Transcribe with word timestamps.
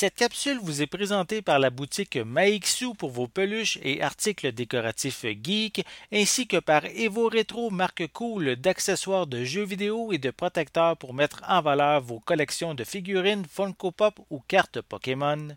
Cette 0.00 0.14
capsule 0.14 0.58
vous 0.62 0.80
est 0.80 0.86
présentée 0.86 1.42
par 1.42 1.58
la 1.58 1.68
boutique 1.68 2.16
Maixu 2.16 2.94
pour 2.96 3.10
vos 3.10 3.28
peluches 3.28 3.78
et 3.82 4.00
articles 4.00 4.50
décoratifs 4.50 5.26
geek, 5.26 5.84
ainsi 6.10 6.46
que 6.46 6.56
par 6.56 6.86
Evo 6.86 7.28
Retro, 7.28 7.68
marque 7.68 8.10
cool 8.10 8.56
d'accessoires 8.56 9.26
de 9.26 9.44
jeux 9.44 9.66
vidéo 9.66 10.10
et 10.10 10.16
de 10.16 10.30
protecteurs 10.30 10.96
pour 10.96 11.12
mettre 11.12 11.42
en 11.46 11.60
valeur 11.60 12.00
vos 12.00 12.18
collections 12.18 12.72
de 12.72 12.82
figurines 12.82 13.44
Funko 13.44 13.90
Pop 13.90 14.18
ou 14.30 14.40
cartes 14.48 14.80
Pokémon. 14.80 15.48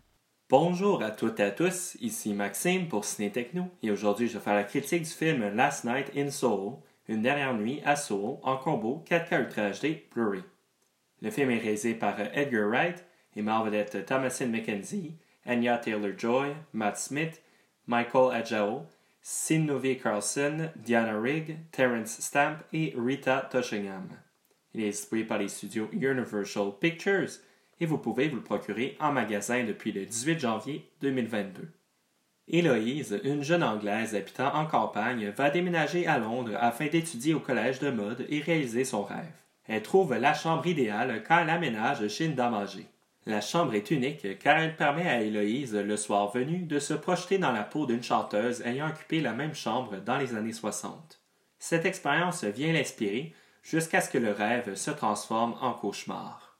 Bonjour 0.50 1.02
à 1.02 1.10
toutes 1.10 1.40
et 1.40 1.44
à 1.44 1.50
tous, 1.50 1.96
ici 2.02 2.34
Maxime 2.34 2.88
pour 2.88 3.06
Ciné 3.06 3.32
Techno 3.32 3.70
et 3.82 3.90
aujourd'hui 3.90 4.28
je 4.28 4.34
vais 4.34 4.44
faire 4.44 4.56
la 4.56 4.64
critique 4.64 5.04
du 5.04 5.10
film 5.10 5.54
Last 5.54 5.84
Night 5.84 6.12
in 6.14 6.30
Soho, 6.30 6.82
une 7.08 7.22
dernière 7.22 7.54
nuit 7.54 7.80
à 7.86 7.96
Soho 7.96 8.40
en 8.42 8.58
combo 8.58 9.02
4K 9.08 9.40
Ultra 9.40 9.70
HD 9.70 10.02
Blu-ray. 10.12 10.42
Le 11.22 11.30
film 11.30 11.50
est 11.50 11.60
réalisé 11.60 11.94
par 11.94 12.20
Edgar 12.20 12.68
Wright 12.68 13.06
et 13.36 13.42
met 13.42 14.04
Thomasin 14.06 14.46
McKenzie, 14.46 15.14
Anya 15.46 15.78
Taylor-Joy, 15.78 16.54
Matt 16.72 16.98
Smith, 16.98 17.42
Michael 17.86 18.32
Ajao, 18.32 18.86
Sinovi 19.22 19.98
Carlson, 19.98 20.70
Diana 20.76 21.18
Rigg, 21.18 21.56
Terence 21.72 22.20
Stamp 22.20 22.58
et 22.72 22.94
Rita 22.96 23.48
Toshingham. 23.50 24.08
Il 24.74 24.82
est 24.82 24.90
distribué 24.90 25.24
par 25.24 25.38
les 25.38 25.48
studios 25.48 25.88
Universal 25.92 26.72
Pictures 26.80 27.40
et 27.80 27.86
vous 27.86 27.98
pouvez 27.98 28.28
vous 28.28 28.36
le 28.36 28.42
procurer 28.42 28.96
en 29.00 29.12
magasin 29.12 29.64
depuis 29.64 29.92
le 29.92 30.04
18 30.04 30.40
janvier 30.40 30.90
2022. 31.00 31.68
Héloïse, 32.48 33.18
une 33.24 33.42
jeune 33.42 33.62
Anglaise 33.62 34.14
habitant 34.14 34.54
en 34.54 34.66
campagne, 34.66 35.30
va 35.30 35.48
déménager 35.48 36.06
à 36.06 36.18
Londres 36.18 36.56
afin 36.60 36.88
d'étudier 36.88 37.32
au 37.32 37.40
collège 37.40 37.78
de 37.78 37.90
mode 37.90 38.26
et 38.28 38.40
réaliser 38.40 38.84
son 38.84 39.02
rêve. 39.02 39.32
Elle 39.66 39.82
trouve 39.82 40.14
la 40.14 40.34
chambre 40.34 40.66
idéale 40.66 41.22
quand 41.26 41.38
elle 41.38 41.50
aménage 41.50 42.06
chez 42.08 42.26
une 42.26 42.34
dame. 42.34 42.66
La 43.26 43.40
chambre 43.40 43.74
est 43.74 43.90
unique 43.90 44.38
car 44.38 44.58
elle 44.58 44.76
permet 44.76 45.08
à 45.08 45.22
Héloïse, 45.22 45.74
le 45.74 45.96
soir 45.96 46.30
venu, 46.30 46.58
de 46.58 46.78
se 46.78 46.92
projeter 46.92 47.38
dans 47.38 47.52
la 47.52 47.62
peau 47.62 47.86
d'une 47.86 48.02
chanteuse 48.02 48.60
ayant 48.62 48.88
occupé 48.88 49.20
la 49.20 49.32
même 49.32 49.54
chambre 49.54 49.96
dans 49.96 50.18
les 50.18 50.34
années 50.34 50.52
60. 50.52 51.20
Cette 51.58 51.86
expérience 51.86 52.44
vient 52.44 52.74
l'inspirer 52.74 53.32
jusqu'à 53.62 54.02
ce 54.02 54.10
que 54.10 54.18
le 54.18 54.32
rêve 54.32 54.74
se 54.74 54.90
transforme 54.90 55.56
en 55.62 55.72
cauchemar. 55.72 56.58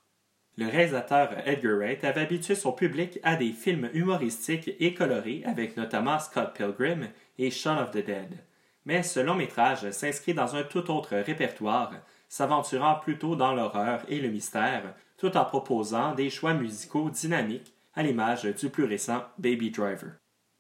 Le 0.57 0.67
réalisateur 0.67 1.37
Edgar 1.47 1.77
Wright 1.77 2.05
avait 2.05 2.23
habitué 2.23 2.55
son 2.55 2.73
public 2.73 3.19
à 3.25 3.37
des 3.37 3.53
films 3.53 3.91
humoristiques 3.93 4.71
et 4.79 4.95
colorés 4.95 5.43
avec 5.45 5.77
notamment 5.77 6.19
Scott 6.19 6.55
Pilgrim 6.57 7.09
et 7.39 7.51
Shaun 7.51 7.77
of 7.83 7.91
the 7.91 8.05
Dead. 8.05 8.39
Mais 8.87 9.03
ce 9.03 9.21
long 9.21 9.35
métrage 9.35 9.91
s'inscrit 9.91 10.33
dans 10.33 10.55
un 10.55 10.63
tout 10.63 10.91
autre 10.91 11.17
répertoire, 11.17 11.93
s'aventurant 12.29 12.97
plutôt 12.97 13.37
dans 13.37 13.53
l'horreur 13.53 14.03
et 14.09 14.21
le 14.21 14.29
mystère, 14.29 14.95
tout 15.17 15.37
en 15.37 15.45
proposant 15.45 16.15
des 16.15 16.31
choix 16.31 16.55
musicaux 16.55 17.11
dynamiques 17.11 17.75
à 17.95 18.03
l'image 18.03 18.45
du 18.45 18.69
plus 18.71 18.85
récent 18.85 19.23
Baby 19.39 19.71
Driver. 19.71 20.13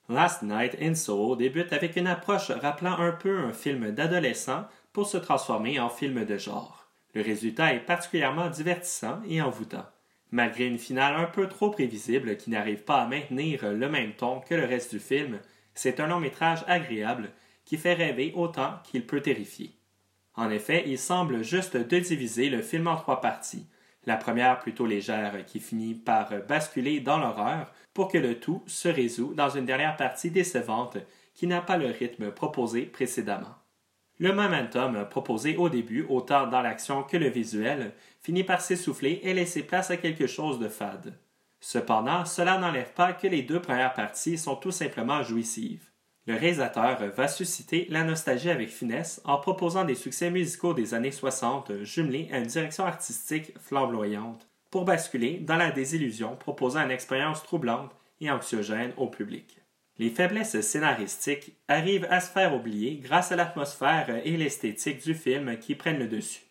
Last 0.08 0.42
Night 0.42 0.76
in 0.80 0.92
débute 1.36 1.72
avec 1.72 1.96
une 1.96 2.06
approche 2.06 2.50
rappelant 2.50 2.98
un 2.98 3.12
peu 3.12 3.38
un 3.38 3.52
film 3.52 3.90
d'adolescent 3.90 4.66
pour 4.92 5.06
se 5.06 5.16
transformer 5.16 5.80
en 5.80 5.88
film 5.88 6.24
de 6.24 6.36
genre. 6.36 6.88
Le 7.14 7.22
résultat 7.22 7.72
est 7.72 7.80
particulièrement 7.80 8.50
divertissant 8.50 9.20
et 9.26 9.40
envoûtant. 9.40 9.86
Malgré 10.30 10.66
une 10.66 10.78
finale 10.78 11.14
un 11.16 11.26
peu 11.26 11.48
trop 11.48 11.70
prévisible 11.70 12.36
qui 12.36 12.50
n'arrive 12.50 12.82
pas 12.82 13.02
à 13.02 13.06
maintenir 13.06 13.72
le 13.72 13.88
même 13.88 14.12
ton 14.12 14.40
que 14.40 14.54
le 14.54 14.64
reste 14.64 14.90
du 14.92 15.00
film, 15.00 15.38
c'est 15.74 16.00
un 16.00 16.06
long 16.06 16.20
métrage 16.20 16.64
agréable 16.66 17.30
qui 17.64 17.76
fait 17.76 17.94
rêver 17.94 18.32
autant 18.36 18.74
qu'il 18.84 19.06
peut 19.06 19.20
terrifier. 19.20 19.74
En 20.36 20.50
effet, 20.50 20.84
il 20.86 20.98
semble 20.98 21.44
juste 21.44 21.76
de 21.76 21.98
diviser 21.98 22.50
le 22.50 22.60
film 22.60 22.88
en 22.88 22.96
trois 22.96 23.20
parties, 23.20 23.66
la 24.04 24.16
première 24.16 24.58
plutôt 24.58 24.86
légère 24.86 25.44
qui 25.46 25.60
finit 25.60 25.94
par 25.94 26.30
basculer 26.48 27.00
dans 27.00 27.18
l'horreur 27.18 27.72
pour 27.92 28.08
que 28.08 28.18
le 28.18 28.40
tout 28.40 28.62
se 28.66 28.88
résout 28.88 29.34
dans 29.34 29.48
une 29.48 29.66
dernière 29.66 29.96
partie 29.96 30.30
décevante 30.30 30.98
qui 31.34 31.46
n'a 31.46 31.60
pas 31.60 31.76
le 31.76 31.86
rythme 31.86 32.30
proposé 32.30 32.82
précédemment. 32.82 33.54
Le 34.18 34.32
momentum 34.32 35.08
proposé 35.08 35.56
au 35.56 35.68
début, 35.68 36.06
autant 36.08 36.46
dans 36.46 36.62
l'action 36.62 37.02
que 37.02 37.16
le 37.16 37.28
visuel, 37.28 37.92
finit 38.20 38.44
par 38.44 38.60
s'essouffler 38.60 39.20
et 39.24 39.34
laisser 39.34 39.62
place 39.62 39.90
à 39.90 39.96
quelque 39.96 40.26
chose 40.26 40.58
de 40.58 40.68
fade. 40.68 41.18
Cependant, 41.60 42.24
cela 42.24 42.58
n'enlève 42.58 42.92
pas 42.92 43.12
que 43.12 43.26
les 43.26 43.42
deux 43.42 43.60
premières 43.60 43.94
parties 43.94 44.38
sont 44.38 44.56
tout 44.56 44.70
simplement 44.70 45.22
jouissives. 45.22 45.88
Le 46.26 46.34
réalisateur 46.34 46.98
va 47.14 47.28
susciter 47.28 47.86
la 47.90 48.02
nostalgie 48.02 48.50
avec 48.50 48.70
finesse 48.70 49.20
en 49.24 49.36
proposant 49.36 49.84
des 49.84 49.94
succès 49.94 50.30
musicaux 50.30 50.72
des 50.72 50.94
années 50.94 51.10
60 51.10 51.82
jumelés 51.82 52.30
à 52.32 52.38
une 52.38 52.46
direction 52.46 52.86
artistique 52.86 53.52
flamboyante 53.58 54.48
pour 54.70 54.86
basculer 54.86 55.38
dans 55.38 55.56
la 55.56 55.70
désillusion 55.70 56.34
proposant 56.36 56.82
une 56.82 56.90
expérience 56.90 57.42
troublante 57.42 57.94
et 58.20 58.30
anxiogène 58.30 58.92
au 58.96 59.08
public. 59.08 59.58
Les 59.98 60.10
faiblesses 60.10 60.60
scénaristiques 60.62 61.52
arrivent 61.68 62.08
à 62.10 62.20
se 62.20 62.30
faire 62.30 62.54
oublier 62.54 62.96
grâce 62.96 63.30
à 63.30 63.36
l'atmosphère 63.36 64.08
et 64.24 64.36
l'esthétique 64.36 65.04
du 65.04 65.14
film 65.14 65.58
qui 65.58 65.74
prennent 65.74 65.98
le 65.98 66.08
dessus. 66.08 66.42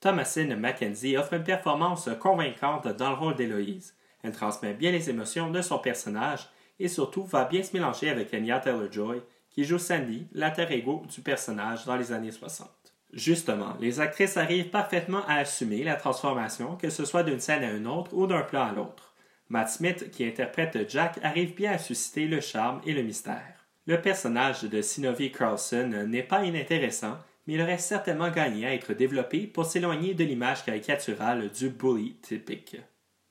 Thomasin 0.00 0.54
Mackenzie 0.56 1.16
offre 1.16 1.32
une 1.32 1.44
performance 1.44 2.10
convaincante 2.20 2.88
dans 2.88 3.10
le 3.10 3.16
rôle 3.16 3.36
d'Héloïse. 3.36 3.94
Elle 4.22 4.32
transmet 4.32 4.74
bien 4.74 4.90
les 4.90 5.08
émotions 5.08 5.50
de 5.50 5.62
son 5.62 5.78
personnage 5.78 6.48
et 6.78 6.88
surtout 6.88 7.24
va 7.24 7.44
bien 7.44 7.62
se 7.62 7.72
mélanger 7.72 8.10
avec 8.10 8.32
Anya 8.34 8.58
Taylor-Joy, 8.58 9.22
qui 9.50 9.64
joue 9.64 9.78
Sandy, 9.78 10.26
l'alter 10.32 10.66
ego 10.70 11.02
du 11.12 11.20
personnage 11.20 11.84
dans 11.84 11.96
les 11.96 12.12
années 12.12 12.32
60. 12.32 12.68
Justement, 13.12 13.76
les 13.80 14.00
actrices 14.00 14.36
arrivent 14.36 14.70
parfaitement 14.70 15.24
à 15.28 15.34
assumer 15.34 15.84
la 15.84 15.94
transformation, 15.94 16.76
que 16.76 16.90
ce 16.90 17.04
soit 17.04 17.22
d'une 17.22 17.38
scène 17.38 17.62
à 17.62 17.70
une 17.70 17.86
autre 17.86 18.12
ou 18.12 18.26
d'un 18.26 18.42
plan 18.42 18.64
à 18.64 18.72
l'autre. 18.72 19.14
Matt 19.48 19.68
Smith, 19.68 20.10
qui 20.10 20.24
interprète 20.24 20.90
Jack, 20.90 21.20
arrive 21.22 21.54
bien 21.54 21.72
à 21.72 21.78
susciter 21.78 22.26
le 22.26 22.40
charme 22.40 22.80
et 22.84 22.92
le 22.92 23.02
mystère. 23.02 23.66
Le 23.86 24.00
personnage 24.00 24.62
de 24.62 24.82
Sinovi 24.82 25.30
Carlson 25.30 26.06
n'est 26.08 26.22
pas 26.22 26.44
inintéressant, 26.44 27.18
mais 27.46 27.54
il 27.54 27.60
aurait 27.60 27.78
certainement 27.78 28.30
gagné 28.30 28.66
à 28.66 28.74
être 28.74 28.94
développé 28.94 29.46
pour 29.46 29.66
s'éloigner 29.66 30.14
de 30.14 30.24
l'image 30.24 30.64
caricaturale 30.64 31.50
du 31.50 31.68
bully 31.68 32.14
typique. 32.22 32.78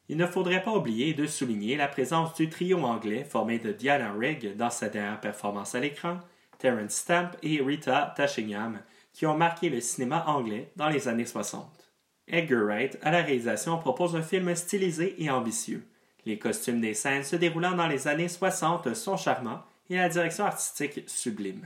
Il 0.10 0.18
ne 0.18 0.28
faudrait 0.28 0.64
pas 0.64 0.76
oublier 0.76 1.14
de 1.14 1.26
souligner 1.26 1.78
la 1.78 1.88
présence 1.88 2.34
du 2.34 2.50
trio 2.50 2.80
anglais 2.84 3.24
formé 3.24 3.60
de 3.60 3.72
Diana 3.72 4.12
Rigg 4.12 4.56
dans 4.58 4.70
sa 4.70 4.90
dernière 4.90 5.22
performance 5.22 5.76
à 5.76 5.80
l'écran, 5.80 6.20
Terence 6.60 6.94
Stamp 6.94 7.32
et 7.42 7.62
Rita 7.62 8.14
Tashingham, 8.16 8.80
qui 9.14 9.26
ont 9.26 9.38
marqué 9.38 9.70
le 9.70 9.80
cinéma 9.80 10.26
anglais 10.28 10.72
dans 10.76 10.90
les 10.90 11.08
années 11.08 11.26
60. 11.26 11.92
Edgar 12.28 12.64
Wright, 12.64 12.98
à 13.02 13.12
la 13.12 13.22
réalisation, 13.22 13.78
propose 13.78 14.16
un 14.16 14.22
film 14.22 14.54
stylisé 14.56 15.16
et 15.24 15.30
ambitieux. 15.30 15.86
Les 16.26 16.40
costumes 16.40 16.82
des 16.82 16.94
scènes 16.94 17.24
se 17.24 17.36
déroulant 17.36 17.76
dans 17.76 17.88
les 17.88 18.08
années 18.08 18.30
60 18.30 18.94
sont 18.94 19.18
charmants 19.18 19.62
et 19.90 19.98
la 19.98 20.10
direction 20.10 20.46
artistique 20.46 21.04
sublime. 21.08 21.66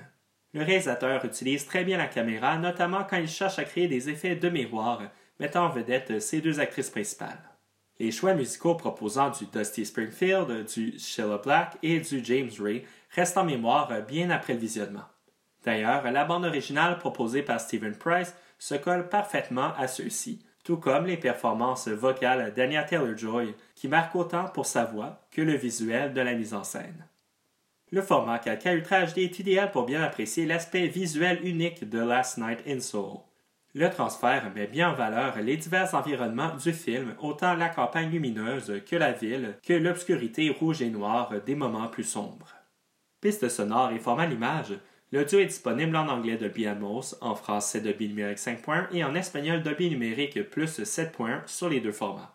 Le 0.54 0.64
réalisateur 0.64 1.24
utilise 1.26 1.66
très 1.66 1.84
bien 1.84 1.98
la 1.98 2.08
caméra, 2.08 2.58
notamment 2.58 3.04
quand 3.04 3.18
il 3.18 3.28
cherche 3.28 3.60
à 3.60 3.64
créer 3.64 3.88
des 3.88 4.10
effets 4.10 4.36
de 4.36 4.50
miroir, 4.50 5.02
mettant 5.40 5.66
en 5.66 5.70
vedette 5.70 6.20
ses 6.20 6.42
deux 6.42 6.60
actrices 6.60 6.90
principales. 6.90 7.57
Les 8.00 8.12
choix 8.12 8.36
musicaux 8.36 8.76
proposant 8.76 9.32
du 9.32 9.46
Dusty 9.48 9.86
Springfield, 9.86 10.66
du 10.66 11.00
Sheila 11.00 11.40
Black 11.40 11.78
et 11.82 12.00
du 12.00 12.24
James 12.24 12.52
Ray 12.60 12.86
restent 13.10 13.38
en 13.38 13.44
mémoire 13.44 13.92
bien 14.08 14.30
après 14.30 14.54
le 14.54 14.60
visionnement. 14.60 15.06
D'ailleurs, 15.66 16.10
la 16.12 16.24
bande 16.24 16.46
originale 16.46 17.00
proposée 17.00 17.42
par 17.42 17.60
Stephen 17.60 17.96
Price 17.96 18.36
se 18.60 18.76
colle 18.76 19.10
parfaitement 19.10 19.74
à 19.78 19.88
ceux-ci, 19.88 20.46
tout 20.64 20.78
comme 20.78 21.06
les 21.06 21.18
performances 21.18 21.88
vocales 21.88 22.54
d'Anya 22.54 22.84
Taylor-Joy, 22.84 23.56
qui 23.76 23.88
marquent 23.88 24.16
autant 24.16 24.46
pour 24.46 24.66
sa 24.66 24.86
voix 24.86 25.22
que 25.32 25.42
le 25.42 25.56
visuel 25.56 26.14
de 26.14 26.22
la 26.22 26.36
mise 26.36 26.54
en 26.54 26.64
scène. 26.64 27.06
Le 27.92 28.02
format 28.02 28.38
4K 28.38 28.76
Ultra 28.76 29.06
HD 29.06 29.20
est 29.20 29.40
idéal 29.40 29.72
pour 29.72 29.86
bien 29.86 30.04
apprécier 30.04 30.46
l'aspect 30.46 30.88
visuel 30.88 31.40
unique 31.44 31.90
de 31.90 32.00
Last 32.00 32.38
Night 32.38 32.60
in 32.68 32.80
Soul. 32.80 33.20
Le 33.78 33.92
transfert 33.92 34.52
met 34.56 34.66
bien 34.66 34.90
en 34.90 34.96
valeur 34.96 35.40
les 35.40 35.56
divers 35.56 35.94
environnements 35.94 36.56
du 36.56 36.74
film, 36.74 37.14
autant 37.22 37.54
la 37.54 37.70
campagne 37.70 38.10
lumineuse 38.10 38.82
que 38.90 38.96
la 38.96 39.12
ville, 39.12 39.56
que 39.62 39.74
l'obscurité 39.74 40.50
rouge 40.50 40.82
et 40.82 40.90
noire 40.90 41.32
des 41.46 41.54
moments 41.54 41.88
plus 41.88 42.04
sombres. 42.04 42.56
Piste 43.22 43.48
sonore 43.50 43.92
et 43.92 44.00
format 44.00 44.26
l'image, 44.26 44.74
l'audio 45.12 45.38
est 45.38 45.46
disponible 45.46 45.96
en 45.96 46.08
anglais 46.08 46.38
Dolby 46.38 46.66
Atmos, 46.66 47.18
en 47.22 47.36
français 47.36 47.80
Dolby 47.80 48.08
numérique 48.08 48.40
5 48.40 48.64
points 48.64 48.88
et 48.92 49.04
en 49.04 49.14
espagnol 49.14 49.62
Dolby 49.62 49.92
numérique 49.92 50.50
plus 50.50 50.84
7 50.84 51.12
points 51.12 51.44
sur 51.46 51.70
les 51.70 51.80
deux 51.80 51.92
formats. 51.92 52.34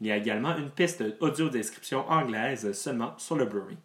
Il 0.00 0.06
y 0.06 0.10
a 0.10 0.16
également 0.16 0.56
une 0.56 0.70
piste 0.70 1.04
audio 1.20 1.50
description 1.50 2.08
anglaise 2.08 2.72
seulement 2.72 3.12
sur 3.18 3.36
le 3.36 3.44
Blu-ray. 3.44 3.76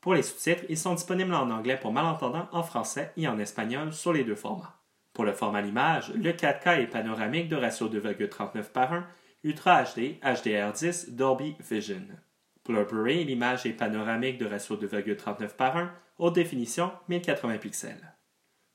Pour 0.00 0.14
les 0.14 0.24
sous-titres, 0.24 0.64
ils 0.68 0.76
sont 0.76 0.94
disponibles 0.94 1.34
en 1.34 1.52
anglais 1.52 1.78
pour 1.80 1.92
malentendants 1.92 2.48
en 2.50 2.64
français 2.64 3.12
et 3.16 3.28
en 3.28 3.38
espagnol 3.38 3.92
sur 3.92 4.12
les 4.12 4.24
deux 4.24 4.34
formats. 4.34 4.74
Pour 5.18 5.24
le 5.24 5.32
format 5.32 5.62
l'image, 5.62 6.12
le 6.14 6.30
4K 6.30 6.80
est 6.80 6.86
panoramique 6.86 7.48
de 7.48 7.56
ratio 7.56 7.88
2,39 7.88 8.70
par 8.70 8.92
1, 8.92 9.04
Ultra 9.42 9.82
HD, 9.82 10.20
HDR10, 10.22 11.16
Dolby 11.16 11.56
Vision. 11.68 12.06
Pour 12.62 12.74
le 12.74 12.84
Blu-ray, 12.84 13.24
l'image 13.24 13.66
est 13.66 13.72
panoramique 13.72 14.38
de 14.38 14.46
ratio 14.46 14.76
2,39 14.76 15.56
par 15.56 15.76
1, 15.76 15.92
haute 16.18 16.36
définition 16.36 16.92
1080 17.08 17.58
pixels. 17.58 18.14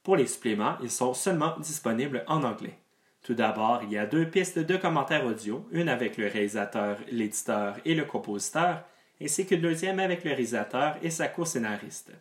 Pour 0.04 0.18
les 0.18 0.28
suppléments, 0.28 0.76
ils 0.84 0.92
sont 0.92 1.14
seulement 1.14 1.58
disponibles 1.60 2.26
en 2.28 2.44
anglais. 2.44 2.78
Tout 3.22 3.36
d'abord, 3.36 3.80
il 3.84 3.94
y 3.94 3.98
a 3.98 4.06
deux 4.06 4.30
pistes 4.30 4.60
de 4.60 4.76
commentaires 4.76 5.26
audio, 5.26 5.66
une 5.72 5.88
avec 5.88 6.18
le 6.18 6.28
réalisateur, 6.28 6.98
l'éditeur 7.10 7.78
et 7.86 7.96
le 7.96 8.04
compositeur, 8.04 8.84
ainsi 9.22 9.46
que 9.46 9.56
le 9.56 9.62
deuxième 9.62 10.02
avec 10.02 10.26
le 10.26 10.32
réalisateur 10.32 10.98
et 11.04 11.10
sa 11.10 11.30
co-scénariste. 11.30 12.12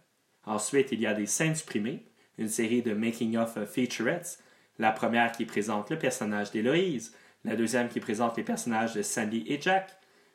Ensuite, 0.44 0.92
il 0.92 1.00
y 1.00 1.08
a 1.08 1.14
des 1.14 1.26
scènes 1.26 1.56
supprimées, 1.56 2.06
une 2.38 2.49
série 2.49 2.82
de 2.82 2.94
making-of 2.94 3.58
featurettes, 3.67 4.38
la 4.79 4.93
première 4.93 5.32
qui 5.32 5.44
présente 5.44 5.90
le 5.90 5.99
personnage 5.99 6.50
d'Héloïse, 6.50 7.14
la 7.44 7.56
deuxième 7.56 7.88
qui 7.88 8.00
présente 8.00 8.37
les 8.37 8.43
personnages 8.43 8.94
de 8.94 9.02
Sandy 9.02 9.44
et 9.46 9.61
Jack, 9.61 9.90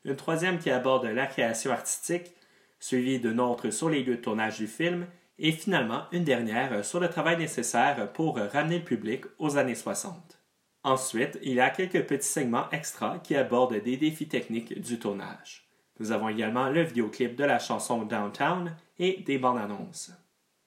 une 0.05 0.15
troisième 0.15 0.59
qui 0.59 0.69
aborde 0.69 1.05
la 1.05 1.25
création 1.25 1.71
artistique, 1.71 2.33
suivie 2.79 3.19
d'une 3.19 3.39
autre 3.39 3.69
sur 3.69 3.89
les 3.89 4.03
lieux 4.03 4.17
de 4.17 4.21
tournage 4.21 4.57
du 4.57 4.67
film, 4.67 5.07
et 5.39 5.51
finalement 5.51 6.03
une 6.11 6.23
dernière 6.23 6.83
sur 6.83 6.99
le 6.99 7.09
travail 7.09 7.38
nécessaire 7.38 8.11
pour 8.13 8.38
ramener 8.38 8.79
le 8.79 8.85
public 8.85 9.25
aux 9.38 9.57
années 9.57 9.75
60. 9.75 10.39
Ensuite, 10.83 11.38
il 11.44 11.53
y 11.53 11.59
a 11.59 11.69
quelques 11.69 12.05
petits 12.05 12.27
segments 12.27 12.69
extra 12.71 13.19
qui 13.19 13.35
abordent 13.35 13.81
des 13.81 13.97
défis 13.97 14.27
techniques 14.27 14.79
du 14.79 14.99
tournage. 14.99 15.67
Nous 15.99 16.11
avons 16.11 16.29
également 16.29 16.69
le 16.69 16.81
vidéoclip 16.81 17.35
de 17.35 17.44
la 17.44 17.59
chanson 17.59 18.03
Downtown 18.03 18.75
et 18.99 19.23
des 19.25 19.38
bandes 19.38 19.57
annonces. 19.57 20.11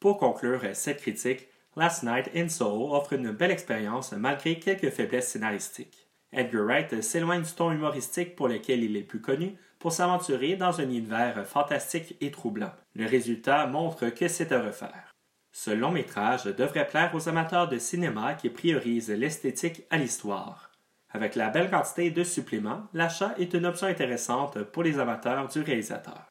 Pour 0.01 0.17
conclure 0.17 0.63
cette 0.73 1.03
critique, 1.03 1.47
Last 1.77 2.03
Night 2.03 2.31
in 2.35 2.49
Soho 2.49 2.95
offre 2.95 3.13
une 3.13 3.33
belle 3.33 3.51
expérience 3.51 4.13
malgré 4.13 4.59
quelques 4.59 4.91
faiblesses 4.91 5.29
scénaristiques. 5.29 6.09
Edgar 6.33 6.65
Wright 6.65 7.03
s'éloigne 7.03 7.43
du 7.43 7.53
ton 7.53 7.71
humoristique 7.71 8.35
pour 8.35 8.49
lequel 8.49 8.83
il 8.83 8.97
est 8.97 9.03
plus 9.03 9.21
connu 9.21 9.57
pour 9.79 9.93
s'aventurer 9.93 10.57
dans 10.57 10.81
un 10.81 10.85
univers 10.85 11.47
fantastique 11.47 12.17
et 12.21 12.31
troublant. 12.31 12.73
Le 12.95 13.07
résultat 13.07 13.67
montre 13.67 14.09
que 14.09 14.29
c'est 14.29 14.53
à 14.53 14.63
refaire. 14.63 15.13
Ce 15.53 15.71
long 15.71 15.91
métrage 15.91 16.45
devrait 16.45 16.87
plaire 16.87 17.15
aux 17.15 17.29
amateurs 17.29 17.69
de 17.69 17.79
cinéma 17.79 18.35
qui 18.35 18.49
priorisent 18.51 19.11
l'esthétique 19.11 19.83
à 19.91 19.99
l'histoire. 19.99 20.71
Avec 21.11 21.35
la 21.35 21.51
belle 21.51 21.71
quantité 21.71 22.11
de 22.11 22.23
suppléments, 22.23 22.85
l'achat 22.95 23.35
est 23.37 23.53
une 23.53 23.67
option 23.67 23.89
intéressante 23.89 24.63
pour 24.63 24.85
les 24.85 24.99
amateurs 24.99 25.49
du 25.49 25.61
réalisateur. 25.61 26.31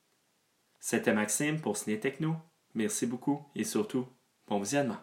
C'était 0.79 1.13
Maxime 1.13 1.59
pour 1.59 1.75
Ciné 1.75 1.99
Techno. 1.99 2.35
Merci 2.75 3.05
beaucoup 3.05 3.41
et 3.55 3.63
surtout, 3.63 4.07
bon 4.47 4.59
visionnement. 4.59 4.97